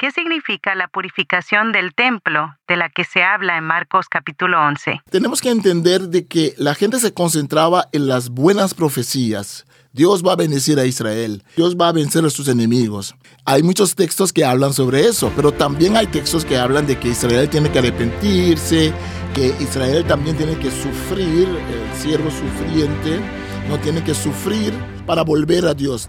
[0.00, 5.02] ¿Qué significa la purificación del templo de la que se habla en Marcos capítulo 11?
[5.10, 9.66] Tenemos que entender de que la gente se concentraba en las buenas profecías.
[9.92, 11.44] Dios va a bendecir a Israel.
[11.54, 13.14] Dios va a vencer a sus enemigos.
[13.44, 17.08] Hay muchos textos que hablan sobre eso, pero también hay textos que hablan de que
[17.08, 18.94] Israel tiene que arrepentirse,
[19.34, 23.20] que Israel también tiene que sufrir, el siervo sufriente
[23.68, 24.72] no tiene que sufrir
[25.04, 26.08] para volver a Dios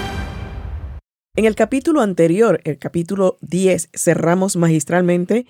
[1.33, 5.45] En el capítulo anterior, el capítulo 10, cerramos magistralmente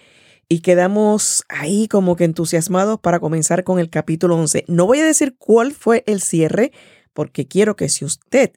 [0.48, 4.66] y quedamos ahí como que entusiasmados para comenzar con el capítulo 11.
[4.67, 6.72] No voy a decir cuál fue el cierre,
[7.14, 8.52] porque quiero que si usted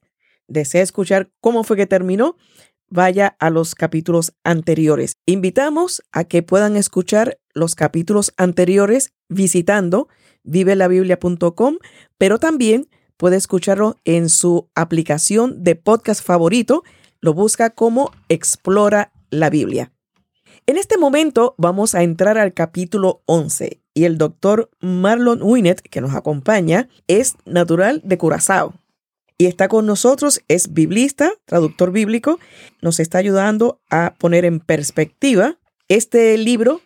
[0.48, 2.36] desea escuchar cómo fue que terminó,
[2.90, 5.16] vaya a los capítulos anteriores.
[5.24, 10.08] Invitamos a que puedan escuchar los capítulos anteriores visitando
[10.42, 11.78] vivelabiblia.com,
[12.18, 16.84] pero también puede escucharlo en su aplicación de podcast favorito
[17.25, 19.91] lo busca como Explora la Biblia.
[20.67, 26.02] En este momento vamos a entrar al capítulo 11 y el doctor Marlon Winnet, que
[26.02, 28.75] nos acompaña, es natural de Curazao
[29.39, 32.39] y está con nosotros, es biblista, traductor bíblico,
[32.83, 35.56] nos está ayudando a poner en perspectiva
[35.89, 36.83] este libro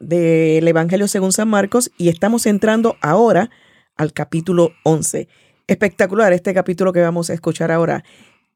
[0.00, 3.50] del Evangelio según San Marcos y estamos entrando ahora
[3.94, 5.28] al capítulo 11.
[5.68, 8.02] Espectacular este capítulo que vamos a escuchar ahora.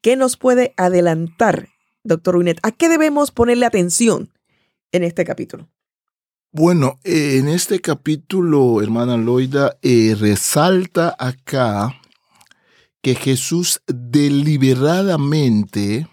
[0.01, 1.69] ¿Qué nos puede adelantar,
[2.03, 2.57] doctor Ruinet?
[2.63, 4.31] ¿A qué debemos ponerle atención
[4.91, 5.69] en este capítulo?
[6.51, 12.01] Bueno, en este capítulo, hermana Loida, eh, resalta acá
[13.03, 16.07] que Jesús deliberadamente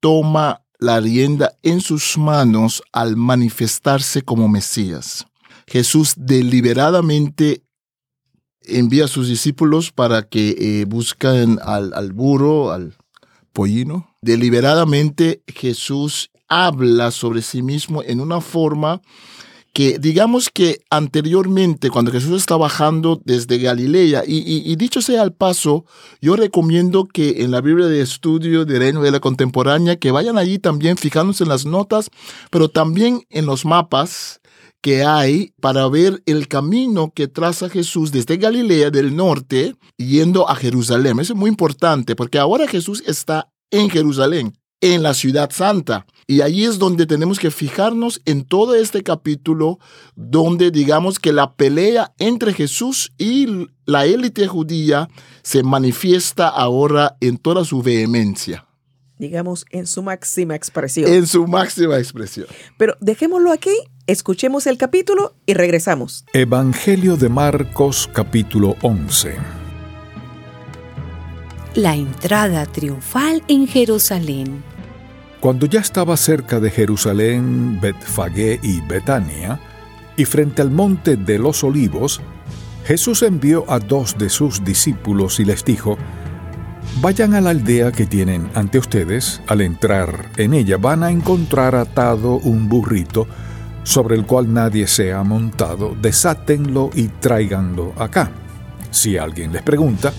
[0.00, 5.28] toma la rienda en sus manos al manifestarse como Mesías.
[5.68, 7.62] Jesús deliberadamente
[8.62, 12.96] envía a sus discípulos para que eh, busquen al, al burro, al,
[13.52, 14.14] pollino.
[14.22, 19.00] Deliberadamente Jesús habla sobre sí mismo en una forma
[19.72, 25.84] que digamos que anteriormente, cuando Jesús está bajando desde Galilea, y, dicho sea al paso,
[26.20, 30.38] yo recomiendo que en la Biblia de estudio de Reino de la Contemporánea, que vayan
[30.38, 32.10] allí también fijándose en las notas,
[32.50, 34.39] pero también en los mapas
[34.80, 40.54] que hay para ver el camino que traza Jesús desde Galilea del norte yendo a
[40.54, 41.18] Jerusalén.
[41.20, 46.06] Eso es muy importante porque ahora Jesús está en Jerusalén, en la ciudad santa.
[46.26, 49.78] Y ahí es donde tenemos que fijarnos en todo este capítulo,
[50.14, 55.08] donde digamos que la pelea entre Jesús y la élite judía
[55.42, 58.69] se manifiesta ahora en toda su vehemencia
[59.20, 61.12] digamos, en su máxima expresión.
[61.12, 62.46] En su máxima expresión.
[62.76, 63.74] Pero dejémoslo aquí,
[64.06, 66.24] escuchemos el capítulo y regresamos.
[66.32, 69.34] Evangelio de Marcos capítulo 11.
[71.74, 74.64] La entrada triunfal en Jerusalén.
[75.38, 79.60] Cuando ya estaba cerca de Jerusalén, Betfagé y Betania,
[80.16, 82.20] y frente al monte de los olivos,
[82.84, 85.96] Jesús envió a dos de sus discípulos y les dijo,
[87.00, 89.40] Vayan a la aldea que tienen ante ustedes.
[89.46, 93.26] Al entrar en ella van a encontrar atado un burrito
[93.84, 95.96] sobre el cual nadie se ha montado.
[96.00, 98.30] Desátenlo y tráiganlo acá.
[98.90, 100.12] Si alguien les pregunta,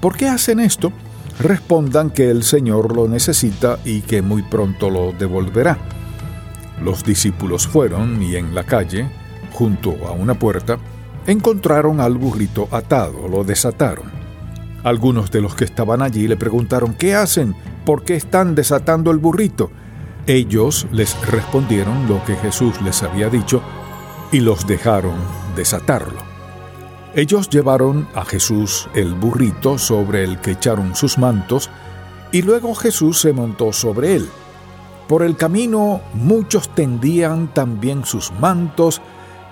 [0.00, 0.92] ¿por qué hacen esto?
[1.40, 5.78] Respondan que el Señor lo necesita y que muy pronto lo devolverá.
[6.80, 9.08] Los discípulos fueron y en la calle,
[9.52, 10.78] junto a una puerta,
[11.26, 14.21] encontraron al burrito atado, lo desataron
[14.84, 17.54] algunos de los que estaban allí le preguntaron, ¿qué hacen?
[17.84, 19.70] ¿Por qué están desatando el burrito?
[20.26, 23.62] Ellos les respondieron lo que Jesús les había dicho
[24.30, 25.16] y los dejaron
[25.56, 26.18] desatarlo.
[27.14, 31.70] Ellos llevaron a Jesús el burrito sobre el que echaron sus mantos
[32.32, 34.28] y luego Jesús se montó sobre él.
[35.08, 39.02] Por el camino muchos tendían también sus mantos,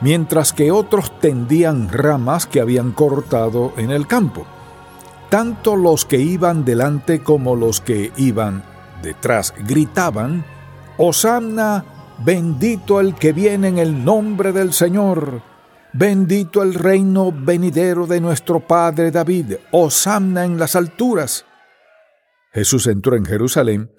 [0.01, 4.47] mientras que otros tendían ramas que habían cortado en el campo.
[5.31, 8.65] Tanto los que iban delante como los que iban
[9.01, 10.45] detrás gritaban,
[10.99, 11.85] Hosanna,
[12.25, 15.41] bendito el que viene en el nombre del Señor,
[15.93, 21.47] bendito el reino venidero de nuestro Padre David, Hosanna en las alturas.
[22.53, 23.93] Jesús entró en Jerusalén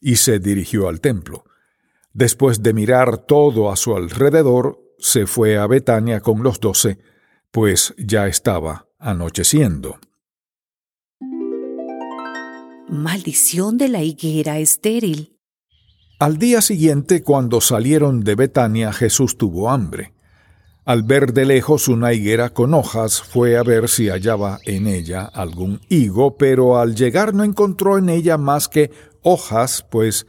[0.00, 1.44] y se dirigió al templo.
[2.12, 6.98] Después de mirar todo a su alrededor, se fue a Betania con los doce,
[7.52, 10.00] pues ya estaba anocheciendo.
[12.92, 15.38] Maldición de la higuera estéril.
[16.18, 20.12] Al día siguiente, cuando salieron de Betania, Jesús tuvo hambre.
[20.84, 25.24] Al ver de lejos una higuera con hojas, fue a ver si hallaba en ella
[25.24, 28.90] algún higo, pero al llegar no encontró en ella más que
[29.22, 30.26] hojas, pues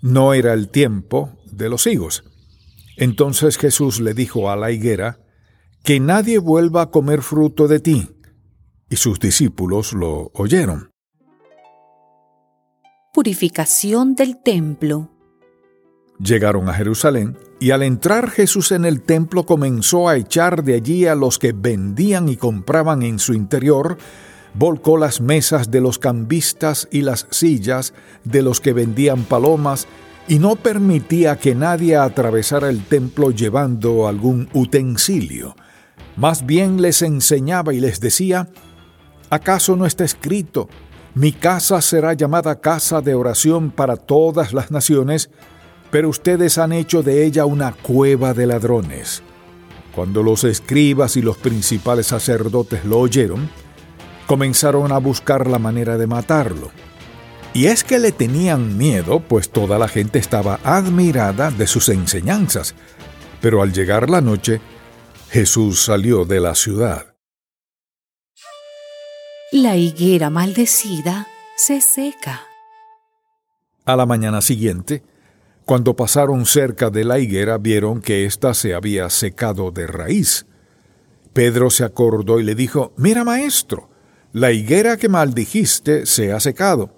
[0.00, 2.24] no era el tiempo de los higos.
[2.96, 5.20] Entonces Jesús le dijo a la higuera,
[5.84, 8.08] Que nadie vuelva a comer fruto de ti.
[8.88, 10.95] Y sus discípulos lo oyeron.
[13.26, 15.10] Purificación del templo.
[16.20, 21.06] Llegaron a Jerusalén, y al entrar Jesús en el templo comenzó a echar de allí
[21.06, 23.98] a los que vendían y compraban en su interior,
[24.54, 29.88] volcó las mesas de los cambistas y las sillas de los que vendían palomas,
[30.28, 35.56] y no permitía que nadie atravesara el templo llevando algún utensilio.
[36.16, 38.48] Más bien les enseñaba y les decía,
[39.30, 40.68] ¿acaso no está escrito,
[41.16, 45.30] mi casa será llamada casa de oración para todas las naciones,
[45.90, 49.24] pero ustedes han hecho de ella una cueva de ladrones?
[49.94, 53.50] Cuando los escribas y los principales sacerdotes lo oyeron,
[54.28, 56.70] comenzaron a buscar la manera de matarlo
[57.56, 62.74] y es que le tenían miedo, pues toda la gente estaba admirada de sus enseñanzas.
[63.40, 64.60] Pero al llegar la noche,
[65.30, 67.15] Jesús salió de la ciudad.
[69.58, 72.42] La higuera maldecida se seca.
[73.86, 75.02] A la mañana siguiente,
[75.64, 80.44] cuando pasaron cerca de la higuera, vieron que ésta se había secado de raíz.
[81.32, 83.88] Pedro se acordó y le dijo, Mira, maestro,
[84.34, 86.90] la higuera que maldijiste se ha secado.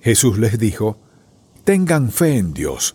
[0.00, 1.00] Jesús les dijo,
[1.64, 2.94] Tengan fe en Dios,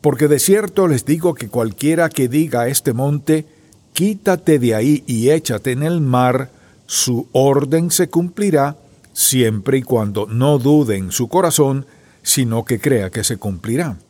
[0.00, 3.46] porque de cierto les digo que cualquiera que diga a este monte,
[3.92, 6.50] Quítate de ahí y échate en el mar,
[6.90, 8.76] su orden se cumplirá,
[9.12, 11.86] siempre y cuando no dude en su corazón,
[12.24, 14.00] sino que crea que se cumplirá.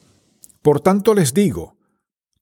[0.63, 1.77] Por tanto les digo,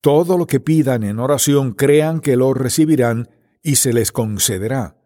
[0.00, 3.28] todo lo que pidan en oración crean que lo recibirán
[3.64, 4.96] y se les concederá.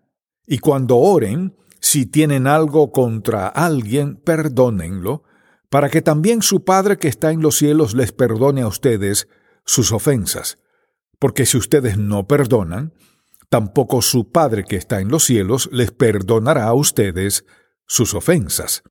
[0.47, 5.23] Y cuando oren, si tienen algo contra alguien, perdónenlo,
[5.71, 9.29] para que también su Padre que está en los cielos les perdone a ustedes
[9.65, 10.59] sus ofensas.
[11.19, 12.93] Porque si ustedes no perdonan,
[13.53, 17.45] tampoco su Padre que está en los cielos les perdonará a ustedes
[17.87, 18.83] sus ofensas.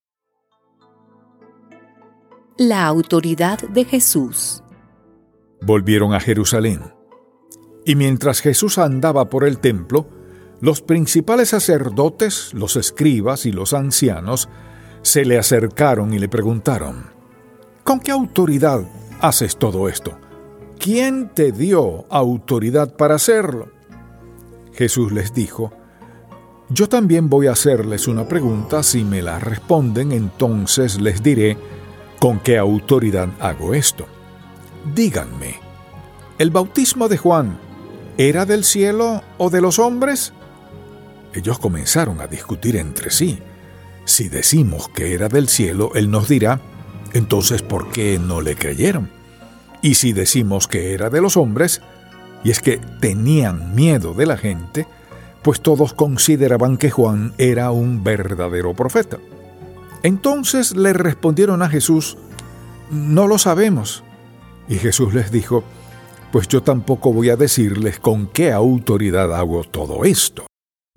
[2.59, 4.63] La autoridad de Jesús.
[5.63, 6.93] Volvieron a Jerusalén.
[7.87, 10.07] Y mientras Jesús andaba por el templo,
[10.59, 14.47] los principales sacerdotes, los escribas y los ancianos
[15.01, 17.07] se le acercaron y le preguntaron,
[17.83, 18.87] ¿Con qué autoridad
[19.21, 20.19] haces todo esto?
[20.77, 23.80] ¿Quién te dio autoridad para hacerlo?
[24.81, 25.71] Jesús les dijo,
[26.69, 31.55] Yo también voy a hacerles una pregunta, si me la responden, entonces les diré
[32.19, 34.07] con qué autoridad hago esto.
[34.95, 35.59] Díganme,
[36.39, 37.59] ¿el bautismo de Juan
[38.17, 40.33] era del cielo o de los hombres?
[41.35, 43.37] Ellos comenzaron a discutir entre sí.
[44.05, 46.59] Si decimos que era del cielo, Él nos dirá,
[47.13, 49.11] entonces ¿por qué no le creyeron?
[49.83, 51.83] Y si decimos que era de los hombres,
[52.43, 54.87] y es que tenían miedo de la gente,
[55.41, 59.17] pues todos consideraban que Juan era un verdadero profeta.
[60.03, 62.17] Entonces le respondieron a Jesús,
[62.89, 64.03] no lo sabemos.
[64.67, 65.63] Y Jesús les dijo,
[66.31, 70.45] pues yo tampoco voy a decirles con qué autoridad hago todo esto.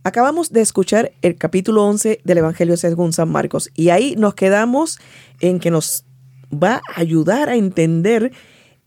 [0.05, 4.99] Acabamos de escuchar el capítulo 11 del Evangelio según San Marcos y ahí nos quedamos
[5.41, 6.05] en que nos
[6.53, 8.33] va a ayudar a entender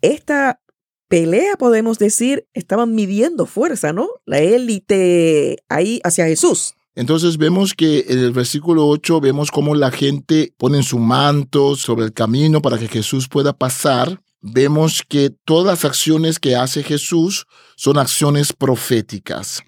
[0.01, 0.59] esta
[1.07, 4.09] pelea, podemos decir, estaban midiendo fuerza, ¿no?
[4.25, 6.75] La élite ahí hacia Jesús.
[6.95, 12.05] Entonces vemos que en el versículo 8 vemos cómo la gente pone su manto sobre
[12.05, 14.19] el camino para que Jesús pueda pasar.
[14.41, 17.45] Vemos que todas las acciones que hace Jesús
[17.75, 19.61] son acciones proféticas.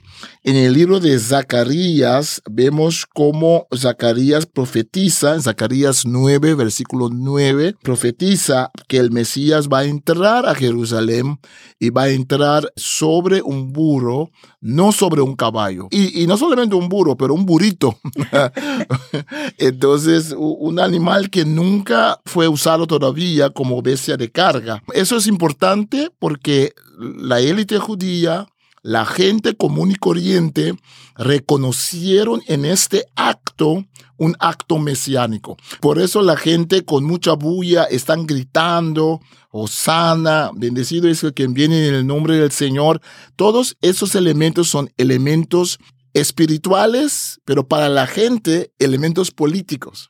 [0.44, 8.72] En el libro de Zacarías vemos cómo Zacarías profetiza, en Zacarías 9, versículo 9, profetiza
[8.88, 11.40] que el Mesías va a entrar a Jerusalén
[11.80, 15.88] y va a entrar sobre un burro, no sobre un caballo.
[15.92, 18.00] Y, y no solamente un burro, pero un burrito.
[19.58, 24.84] Entonces, un animal que nunca fue usado todavía como bestia de carga.
[24.94, 28.48] Eso es importante porque la élite judía
[28.82, 30.74] la gente común y corriente
[31.16, 33.86] reconocieron en este acto
[34.18, 35.58] un acto mesiánico.
[35.80, 39.22] Por eso la gente con mucha bulla están gritando,
[39.52, 43.02] Osana, bendecido es el que viene en el nombre del Señor.
[43.36, 45.80] Todos esos elementos son elementos
[46.14, 50.10] espirituales, pero para la gente, elementos políticos.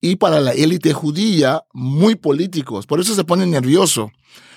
[0.00, 2.86] Y para la élite judía, muy políticos.
[2.86, 4.12] Por eso se pone nervioso,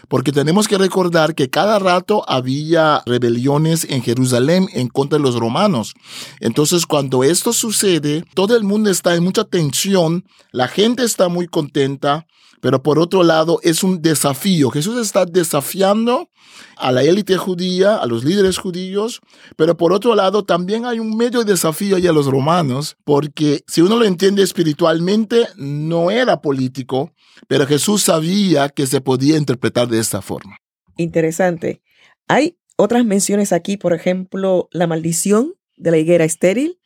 [0.08, 5.36] porque tenemos que recordar que cada rato había rebeliones en Jerusalén en contra de los
[5.36, 5.94] romanos.
[6.40, 11.48] Entonces, cuando esto sucede, todo el mundo está en mucha tensión, la gente está muy
[11.48, 12.26] contenta,
[12.62, 14.70] pero por otro lado es un desafío.
[14.70, 16.30] Jesús está desafiando
[16.78, 19.22] a la élite judía, a los líderes judíos,
[19.56, 23.82] pero por otro lado también hay un medio desafío ahí a los romanos, porque si
[23.82, 27.14] uno lo entiende espiritualmente, no era político,
[27.48, 30.58] pero Jesús sabía que se podía interpretar de esta forma.
[30.98, 31.82] Interesante.
[32.28, 36.80] Hay otras menciones aquí, por ejemplo, la maldición de la higuera estéril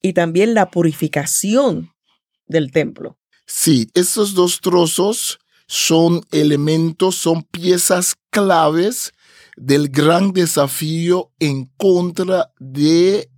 [0.00, 1.90] y también la purificación
[2.46, 3.18] del templo.
[3.46, 9.12] Sí, esos dos trozos son elementos, son piezas claves
[9.56, 13.30] del gran desafío en contra de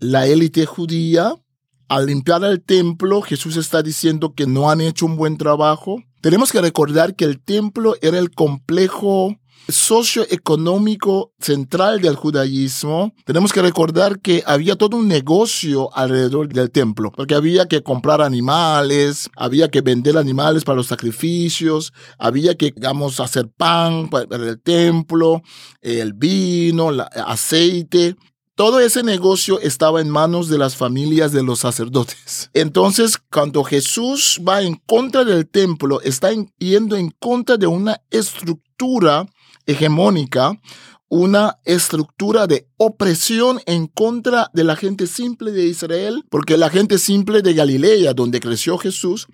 [0.00, 1.34] la élite judía.
[1.88, 6.02] Al limpiar el templo, Jesús está diciendo que no han hecho un buen trabajo.
[6.20, 9.36] Tenemos que recordar que el templo era el complejo
[9.68, 17.12] socioeconómico central del judaísmo, tenemos que recordar que había todo un negocio alrededor del templo,
[17.12, 23.20] porque había que comprar animales, había que vender animales para los sacrificios, había que, digamos,
[23.20, 25.42] hacer pan para el templo,
[25.80, 28.16] el vino, el aceite.
[28.56, 32.50] Todo ese negocio estaba en manos de las familias de los sacerdotes.
[32.54, 39.26] Entonces, cuando Jesús va en contra del templo, está yendo en contra de una estructura
[39.66, 40.58] hegemónica,
[41.08, 46.98] una estructura de opresión en contra de la gente simple de Israel, porque la gente
[46.98, 49.26] simple de Galilea, donde creció Jesús,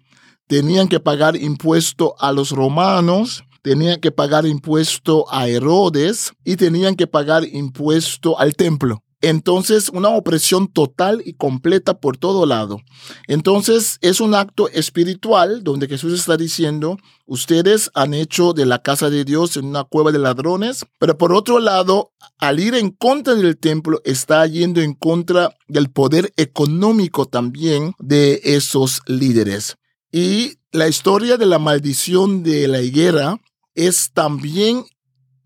[0.47, 6.97] tenían que pagar impuesto a los romanos, tenían que pagar impuesto a Herodes y tenían
[6.97, 9.03] que pagar impuesto al templo.
[9.23, 12.81] Entonces, una opresión total y completa por todo lado.
[13.29, 16.97] Entonces, es un acto espiritual donde Jesús está diciendo,
[17.27, 21.35] ustedes han hecho de la casa de Dios en una cueva de ladrones, pero por
[21.35, 27.27] otro lado, al ir en contra del templo, está yendo en contra del poder económico
[27.27, 29.77] también de esos líderes.
[30.11, 33.37] Y la historia de la maldición de la higuera
[33.75, 34.85] es también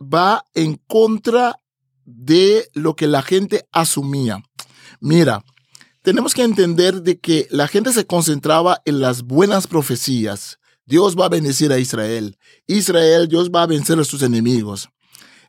[0.00, 1.58] va en contra
[2.04, 4.42] de lo que la gente asumía.
[5.00, 5.44] Mira,
[6.02, 10.58] tenemos que entender de que la gente se concentraba en las buenas profecías.
[10.86, 12.36] Dios va a bendecir a Israel.
[12.66, 14.90] Israel, Dios va a vencer a sus enemigos.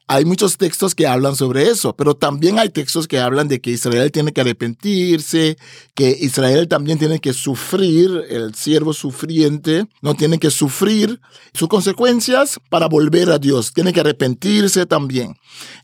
[0.07, 3.71] Hay muchos textos que hablan sobre eso, pero también hay textos que hablan de que
[3.71, 5.57] Israel tiene que arrepentirse,
[5.95, 11.19] que Israel también tiene que sufrir, el siervo sufriente no tiene que sufrir
[11.53, 15.37] sus consecuencias para volver a Dios, tiene que arrepentirse también.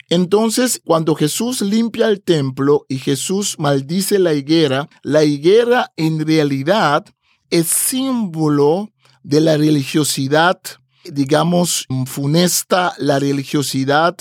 [0.08, 7.04] Entonces, cuando Jesús limpia el templo y Jesús maldice la higuera, la higuera en realidad
[7.50, 8.88] es símbolo
[9.24, 10.60] de la religiosidad
[11.04, 14.16] digamos, funesta la religiosidad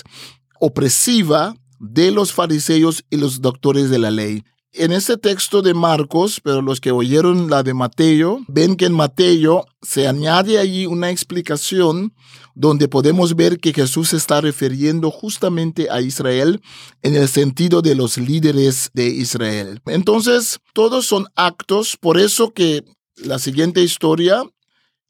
[0.59, 4.43] opresiva de los fariseos y los doctores de la ley.
[4.73, 8.93] En este texto de Marcos, pero los que oyeron la de Mateo, ven que en
[8.93, 12.13] Mateo se añade allí una explicación
[12.55, 16.61] donde podemos ver que Jesús está refiriendo justamente a Israel
[17.01, 19.81] en el sentido de los líderes de Israel.
[19.87, 22.85] Entonces, todos son actos, por eso que
[23.17, 24.43] la siguiente historia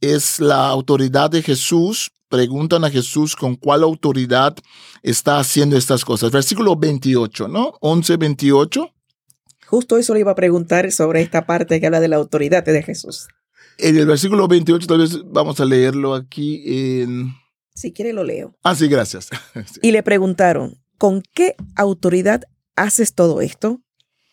[0.02, 2.12] es la autoridad de Jesús.
[2.28, 4.56] Preguntan a Jesús con cuál autoridad
[5.04, 6.32] está haciendo estas cosas.
[6.32, 7.76] Versículo 28, ¿no?
[7.82, 8.94] 11, 28.
[9.68, 12.84] Justo eso le iba a preguntar sobre esta parte que habla de la autoridad de
[12.84, 13.28] Jesús.
[13.78, 16.62] En el versículo 28, tal vez vamos a leerlo aquí
[17.02, 17.34] en...
[17.74, 18.56] Si quiere lo leo.
[18.64, 19.30] Ah, sí, gracias.
[19.82, 22.44] Y le preguntaron, ¿con qué autoridad
[22.76, 23.82] haces todo esto?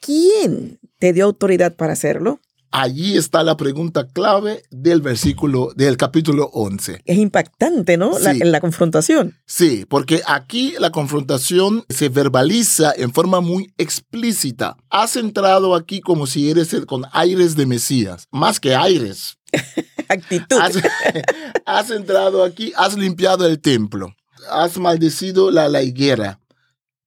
[0.00, 2.40] ¿Quién te dio autoridad para hacerlo?
[2.70, 7.00] Allí está la pregunta clave del versículo del capítulo 11.
[7.04, 8.18] Es impactante, ¿no?
[8.18, 9.38] La, la confrontación.
[9.46, 14.76] Sí, porque aquí la confrontación se verbaliza en forma muy explícita.
[14.90, 19.38] Has entrado aquí como si eres con aires de Mesías, más que aires.
[20.08, 20.58] Actitud.
[20.60, 20.76] Has,
[21.64, 24.14] has, entrado aquí, has limpiado el templo,
[24.50, 26.38] has maldecido la, la higuera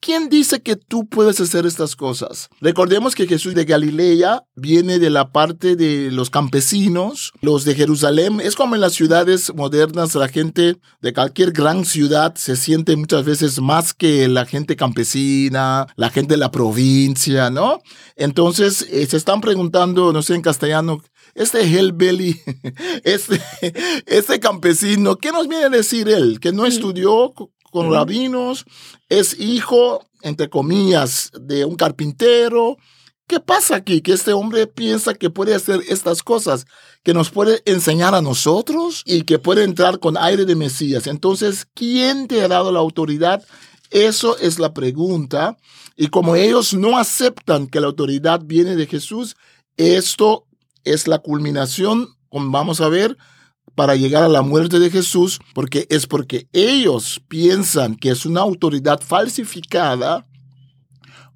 [0.04, 2.50] ¿Quién dice que tú puedes hacer estas cosas?
[2.60, 8.42] Recordemos que Jesús de Galilea viene de la parte de los campesinos, los de Jerusalén.
[8.42, 13.26] Es como en las ciudades modernas, la gente de cualquier gran ciudad se siente muchas
[13.26, 17.80] veces más que la gente campesina, la gente de la provincia, ¿no?
[18.16, 21.04] Entonces, eh, se están preguntando, no sé en castellano,
[21.36, 22.42] este hellbelly,
[23.04, 23.40] este,
[24.08, 26.40] este campesino, ¿qué nos viene a decir él?
[26.40, 27.36] Que no estudió
[27.72, 28.66] con rabinos,
[29.10, 32.78] es hijo, entre comillas, de un carpintero.
[33.26, 34.02] ¿Qué pasa aquí?
[34.02, 36.66] Que este hombre piensa que puede hacer estas cosas,
[37.04, 41.08] que nos puede enseñar a nosotros y que puede entrar con aire de Mesías.
[41.08, 43.44] Entonces, ¿quién te ha dado la autoridad?
[43.90, 45.58] Eso es la pregunta.
[45.96, 49.36] Y como ellos no aceptan que la autoridad viene de Jesús,
[49.78, 50.46] esto
[50.84, 53.18] es la culminación, vamos a ver,
[53.76, 58.42] para llegar a la muerte de Jesús, porque es porque ellos piensan que es una
[58.42, 60.28] autoridad falsificada,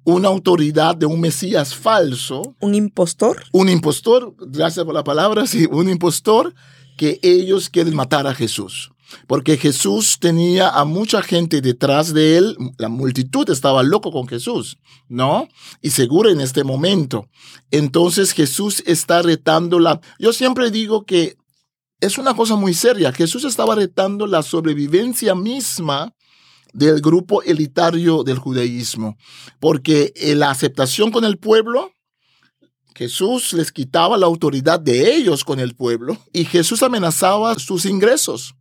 [0.04, 2.54] una autoridad de un Mesías falso.
[2.60, 3.42] ¿Un impostor?
[3.52, 6.54] Un impostor, gracias por la palabra, sí, un impostor
[6.96, 8.90] que ellos quieren matar a Jesús.
[9.26, 14.78] Porque Jesús tenía a mucha gente detrás de él, la multitud estaba loco con Jesús,
[15.08, 15.48] ¿no?
[15.80, 17.28] Y seguro en este momento.
[17.70, 20.00] Entonces Jesús está retando la...
[20.18, 21.36] Yo siempre digo que
[22.00, 23.12] es una cosa muy seria.
[23.12, 26.12] Jesús estaba retando la sobrevivencia misma
[26.72, 29.16] del grupo elitario del judaísmo,
[29.60, 31.90] porque la aceptación con el pueblo,
[32.94, 38.54] Jesús les quitaba la autoridad de ellos con el pueblo y Jesús amenazaba sus ingresos.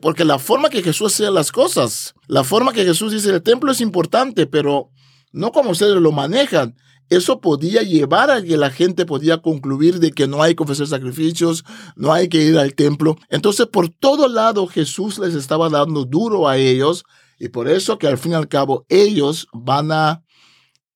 [0.00, 3.72] Porque la forma que Jesús hacía las cosas, la forma que Jesús dice, el templo
[3.72, 4.90] es importante, pero
[5.32, 6.76] no como ustedes lo manejan.
[7.08, 10.86] Eso podía llevar a que la gente podía concluir de que no hay que ofrecer
[10.86, 13.16] sacrificios, no hay que ir al templo.
[13.28, 17.04] Entonces, por todo lado, Jesús les estaba dando duro a ellos
[17.38, 20.22] y por eso que al fin y al cabo ellos van a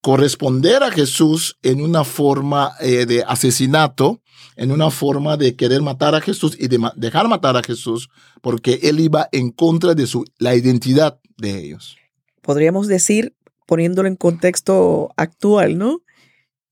[0.00, 4.20] corresponder a Jesús en una forma eh, de asesinato
[4.60, 8.10] en una forma de querer matar a Jesús y de dejar matar a Jesús
[8.42, 11.96] porque él iba en contra de su, la identidad de ellos.
[12.42, 13.34] Podríamos decir,
[13.70, 16.02] poniéndolo en contexto actual, ¿no?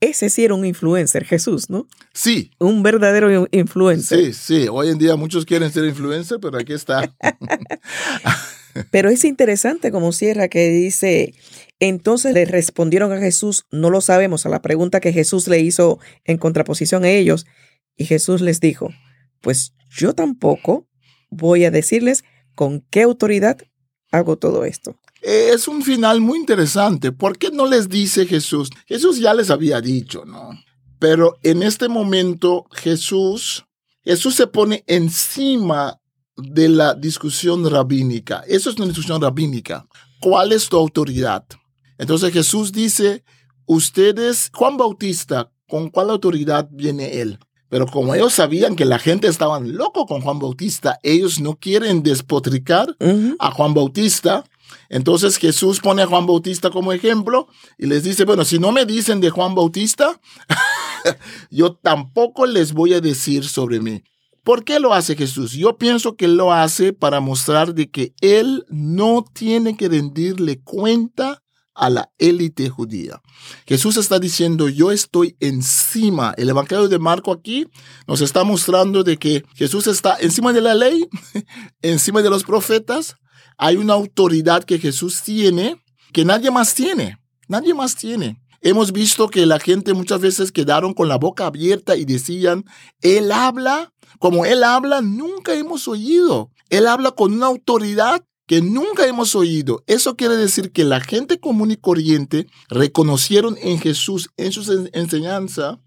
[0.00, 1.86] Ese sí era un influencer, Jesús, ¿no?
[2.12, 2.50] Sí.
[2.58, 4.18] Un verdadero influencer.
[4.18, 4.68] Sí, sí.
[4.68, 7.14] Hoy en día muchos quieren ser influencer, pero aquí está.
[8.90, 11.34] pero es interesante como cierra que dice,
[11.78, 16.00] entonces le respondieron a Jesús, no lo sabemos, a la pregunta que Jesús le hizo
[16.24, 17.46] en contraposición a ellos.
[17.96, 18.88] Y Jesús les dijo,
[19.40, 20.88] pues yo tampoco
[21.30, 22.24] voy a decirles
[22.56, 23.58] con qué autoridad
[24.10, 24.98] hago todo esto.
[25.22, 27.12] Es un final muy interesante.
[27.12, 28.70] ¿Por qué no les dice Jesús?
[28.86, 30.50] Jesús ya les había dicho, ¿no?
[30.98, 33.64] Pero en este momento Jesús,
[34.02, 35.98] Jesús se pone encima
[36.36, 38.44] de la discusión rabínica.
[38.46, 39.86] Eso es una discusión rabínica.
[40.20, 41.44] ¿Cuál es tu autoridad?
[41.98, 43.24] Entonces Jesús dice,
[43.66, 47.38] ustedes, Juan Bautista, ¿con cuál autoridad viene él?
[47.68, 52.02] Pero como ellos sabían que la gente estaba loco con Juan Bautista, ellos no quieren
[52.02, 52.96] despotricar
[53.38, 54.44] a Juan Bautista.
[54.88, 58.86] Entonces Jesús pone a Juan Bautista como ejemplo y les dice, bueno, si no me
[58.86, 60.20] dicen de Juan Bautista,
[61.50, 64.02] yo tampoco les voy a decir sobre mí.
[64.42, 65.52] ¿Por qué lo hace Jesús?
[65.52, 71.42] Yo pienso que lo hace para mostrar de que él no tiene que rendirle cuenta
[71.78, 73.22] a la élite judía.
[73.66, 76.34] Jesús está diciendo, yo estoy encima.
[76.36, 77.68] El Evangelio de Marco aquí
[78.06, 81.08] nos está mostrando de que Jesús está encima de la ley,
[81.82, 83.16] encima de los profetas.
[83.58, 87.18] Hay una autoridad que Jesús tiene que nadie más tiene.
[87.48, 88.40] Nadie más tiene.
[88.60, 92.64] Hemos visto que la gente muchas veces quedaron con la boca abierta y decían,
[93.02, 96.50] Él habla, como Él habla, nunca hemos oído.
[96.68, 99.84] Él habla con una autoridad que nunca hemos oído.
[99.86, 105.80] Eso quiere decir que la gente común y corriente reconocieron en Jesús, en su enseñanza,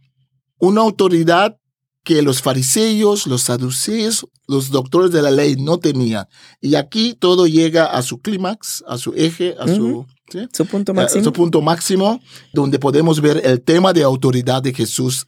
[0.60, 1.57] una autoridad
[2.03, 6.25] que los fariseos, los saduceos, los doctores de la ley no tenían.
[6.59, 10.07] Y aquí todo llega a su clímax, a su eje, a su,
[10.51, 11.23] su, punto máximo.
[11.23, 12.21] su punto máximo,
[12.53, 15.27] donde podemos ver el tema de autoridad de Jesús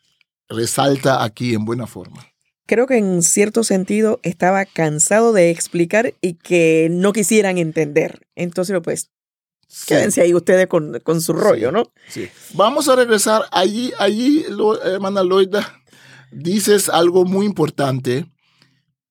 [0.50, 2.26] resalta aquí en buena forma
[2.66, 8.26] creo que en cierto sentido estaba cansado de explicar y que no quisieran entender.
[8.36, 9.12] Entonces, pues,
[9.86, 11.92] quédense ahí ustedes con, con su rollo, ¿no?
[12.08, 12.30] Sí.
[12.54, 13.44] Vamos a regresar.
[13.52, 14.46] Allí, allí,
[14.86, 15.83] hermana Loida,
[16.34, 18.26] dices algo muy importante.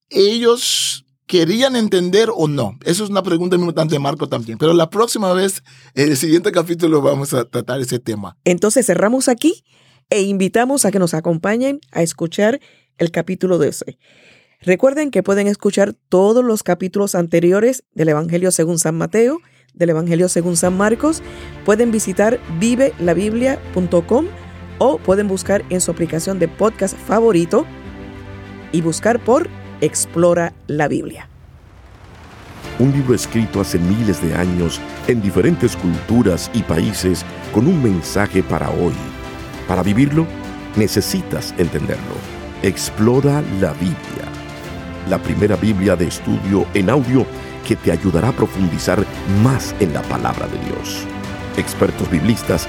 [0.08, 2.78] Ellos querían entender o no?
[2.84, 4.58] Eso es una pregunta muy importante de Marco también.
[4.58, 5.62] Pero la próxima vez,
[5.94, 8.36] en el siguiente capítulo, vamos a tratar ese tema.
[8.44, 9.64] Entonces cerramos aquí
[10.10, 12.60] e invitamos a que nos acompañen a escuchar
[12.98, 13.98] el capítulo 12.
[14.60, 19.40] Recuerden que pueden escuchar todos los capítulos anteriores del Evangelio según San Mateo,
[19.72, 21.22] del Evangelio según San Marcos.
[21.64, 24.26] Pueden visitar vivelabiblia.com
[24.78, 27.66] o pueden buscar en su aplicación de podcast favorito
[28.72, 29.48] y buscar por
[29.80, 31.28] Explora la Biblia.
[32.78, 38.42] Un libro escrito hace miles de años en diferentes culturas y países con un mensaje
[38.42, 38.94] para hoy.
[39.68, 40.26] Para vivirlo,
[40.76, 42.14] necesitas entenderlo.
[42.62, 44.24] Explora la Biblia,
[45.08, 47.26] la primera Biblia de estudio en audio
[47.66, 49.04] que te ayudará a profundizar
[49.42, 51.04] más en la palabra de Dios.
[51.56, 52.68] Expertos biblistas